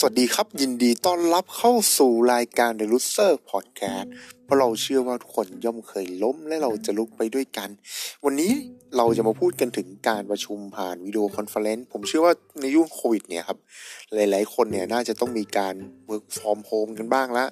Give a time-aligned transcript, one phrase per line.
[0.00, 4.06] สวัสดีครับยินดีต้อนรับเข้าสู่รายการ The Loser Podcast
[4.46, 7.68] เพราะเราเชื่อว่าทุกคนย่อมเคยล้มและเราจะลุกไปด้วยกัน
[8.24, 8.52] วันนี้
[8.96, 13.58] เราจะมาพูดกันถึงการประชุมผ่าน video conference ผมเชื่อว่าในยุคโควิดเนี่ยครับ
[14.14, 15.74] หลายๆ คนเนี่ยน่าจะต้องมีการ
[16.10, 17.48] work from home กันบ้างแล้ว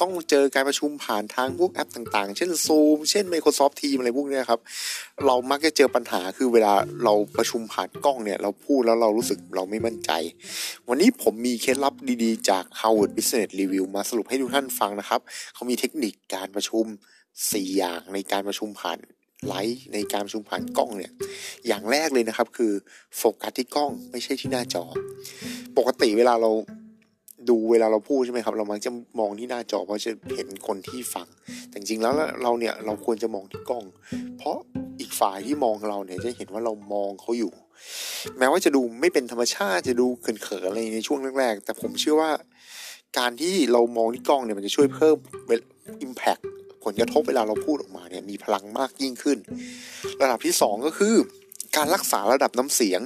[0.00, 4.60] ต้องเจอการประชุมผ่านทางพวกแอปต่างๆ เช่น Zoom เช่น Microsoft Teams อะไรพวกนี้ครับ
[5.26, 6.74] เรามักจะเจอปัญหาคือเวลา
[7.04, 10.10] เราประชุมผ่านกล้องเนี่ย เราพูดแล้วเรารู้สึกเราไม่มั่นใจ
[10.88, 15.20] วันนี้ผมมีเคล็ดลับดีๆ จาก Harvard Business Review มาสรุปให้ทุกท่านฟังนะครับ
[15.54, 16.84] เขามีเทคนิคการประชุม
[17.30, 18.98] 4 อย่างในการประชุมผ่าน
[19.48, 21.12] ไลฟ์ในการประชุมผ่านกล้องเนี่ย
[21.66, 22.72] อย่างแรกเลยนะครับ คือ
[23.16, 24.84] โฟกัสที่กล้องไม่ใช่ที่หน้าจอ
[25.78, 26.50] ปกติเวลาเรา
[27.50, 31.26] ดูเวลาเราพูดใช่ไหมครับ เรามักจะมองที่หน้าจอเพราะจะเห็นคนที่ฟัง
[31.68, 33.84] แต่จริงๆแล้วเราเนี่ยเราควรจะมองที่กล้อง
[34.38, 34.56] เพราะ
[35.00, 37.52] อีกฝ่ายที่มองเราเนี่ยจะเห็นว่าเรามองเขาอยู่
[38.38, 42.30] แม้ว่าจะดูไม่เป็นธรรมชาติจะดูเขินๆอะไรในช่วงแรกๆแต่ผมเชื่อว่า
[43.18, 45.16] การที่เรามองที่กล้องเนี่ยมันจะช่วยเพิ่ม
[46.06, 46.42] impact
[46.84, 49.38] ผลกระทบเวลาเราพูดออกมาเนี่ยมีพลังมากยิ่งขึ้น
[50.22, 51.14] ระดับที่สองก็คือ
[51.76, 53.00] การรักษาระดับน้ำเสียง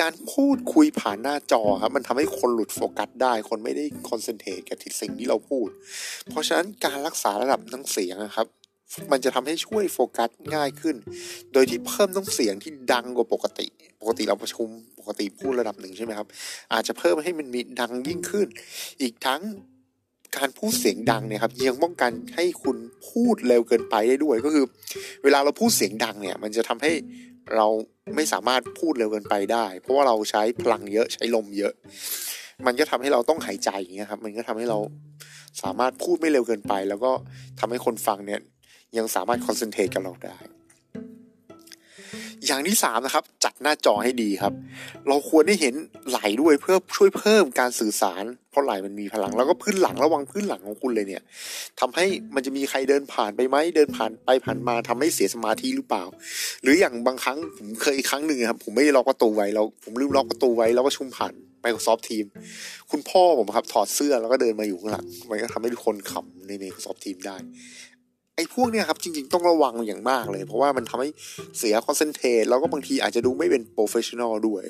[0.00, 5.68] การพูดคุยผ่านหน้าจอครับมันทำให้คนหลุดโฟกัสได้ คนไม่ได้คอนเซนเทรตกับสิ่งที่เราพูด
[6.30, 8.46] เพราะฉะนั้นการรักษาระดับน้ำเสียงนะครับ
[9.12, 10.96] มันจะทำให้ช่วยโฟกัสง่ายขึ้น
[11.52, 13.66] โดยที่เพิ่มน้ำเสียงที่ดังกว่าปกติ
[14.00, 16.26] ปกติเราประชุมปกติพูดระดับหนึ่งใช่ไหมครับ
[16.72, 18.46] อาจจะเพิ่มให้มันมีดังยิ่งขึ้น
[19.02, 19.40] อีกทั้ง
[20.36, 22.76] การพูดเสียงดังเนี่ยครับยังป้องกันให้คุณ
[23.10, 24.64] พูดเร็วเกินไปได้ด้วยก็คือ
[25.24, 26.92] เวลาเราพูดเสียงดังเนี่ย มันจะทำให้
[27.56, 27.66] เรา
[28.16, 31.72] ไม่สามารถพูดเร็วเกินไปได้ เพราะว่าเราใช้พลังเยอะใช้ลมเยอะ
[32.66, 34.78] มันก็ทำให้เราต้องหายใจอย่างเงี้ยครับมันก็ทำให้เรา
[35.62, 37.12] สามารถพูดไม่เร็วเกินไป แล้วก็
[37.60, 38.40] ทำให้คนฟังเนี่ย
[38.98, 40.36] ยังสามารถคอนเซนเทรตกับเราได้
[42.48, 44.52] อย่างที่สามนะครับจัดหน้าจอให้ดีครับ
[45.08, 45.74] เราควรได้เห็น
[46.08, 51.22] ไหลด้วยเพื่อช่วยเพิ่มการสื่อสาร เพราะไหลมันมีพลังแล้วก็พื้นหลังระวังพื้นหลังของคุณเลยเนี่ย
[51.80, 52.04] ทำให้
[52.34, 56.04] มันจะมีใครเดินผ่านไปไหมเดินผ่านไปผ่านมาทำให้เสียสมาธิหรือเปล่า
[56.62, 61.34] หรืออย่างบางครั้งผมเคยครั้งหนึ่งครับผมไม่ได้ล็อกประตูไว้แล้วผมลืมล็อกประตูไว้แล้วก็ชุมผ่าน
[61.64, 62.26] Microsoft Team
[62.90, 67.36] คุณพ่อผมครับถอดเสื้อแล้วก็เดินมาอยู่ข้างหลังมันก็ทำให้ทุกคนขำใน Microsoft Team ได้
[68.38, 71.08] ไอ้พวกเนี้ยครับจริงๆต้องระวังอย่างมากเลย เพราะว่ามันทำให้
[71.58, 74.64] เสีย concentrate แล้วก็บางทีอาจจะดูไม่เป็น professional ด้วย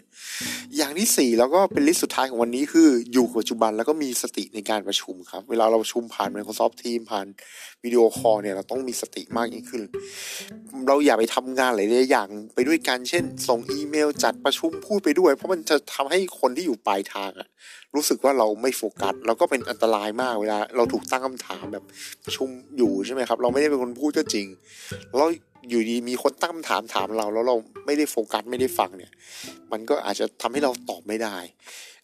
[0.77, 7.27] อย่างที่สี่แล้วก็เป็น list สุดท้ายของวันนี้คืออยู่ปัจจุบันแล้วก็มีสติในการประชุมครับ เวลาเราประชุมผ่าน Microsoft Teams ผ่าน
[7.85, 9.83] video call เนี่ยเราต้องมีสติมากยิ่งขึ้น
[10.87, 17.49] เราอย่าไปทำงานหลายๆอย่างไปด้วยกันเช่น ส่งอีเมลจัดประชุมพูดไปด้วย เพราะมันจะทำให้คนที่อยู่ปลายทางอะ
[17.97, 21.85] รู้สึกว่าเราไม่โฟกัสแล้วก็เป็นอันตรายมากเวลา เราถูกตั้งคำถามแบบ
[22.25, 24.47] ประชุมอยู่ใช่ไหมครับเราไม่ได้เป็นคนพูดก็จริง
[25.17, 25.29] แล้ว
[25.69, 29.13] อยู่ดีมีคนตั้งคำถามถามเรา แล้วเราไม่ได้โฟกัสไม่ได้ฟังเนี่ย
[29.73, 31.37] มันก็อาจจะทำให้เราตอบไม่ได้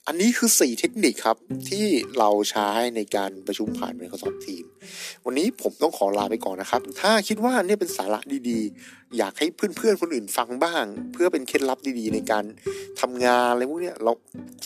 [0.09, 1.39] อันนี้คือ 4 เทคนิคครับ
[1.69, 1.87] ที่
[2.19, 4.69] เราใช้ในการประชุมผ่าน Microsoft Teams
[5.25, 12.45] วันนี้ผมต้องขอลาไปก่อนนะครับ ถ้าคิดว่าเนี่ยเป็นสาระดีๆ อยากให้เพื่อนๆ คนอื่นฟังบ้าง เพื่อเป็นเคล็ดลับดีๆ ในการ
[13.01, 14.13] ทำงานอะไรพวกนี้เรา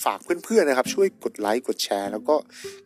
[0.05, 2.35] ฝากเพื่อนๆนะครับ ช่วยกดไลค์กดแชร์ แล้วก็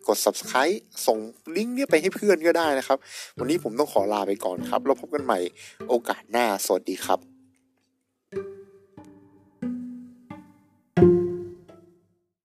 [0.09, 0.77] กด subscribe
[1.07, 1.19] ส่ง
[1.57, 2.99] ลิงก์เนี่ยไปให้เพื่อนก็ได้นะครับ
[3.39, 5.39] วันนี้ผมต้องขอลาไปก่อนครับแล้วพบกันใหม่
[5.89, 7.31] โอกาสหน้าสวัสดีครับ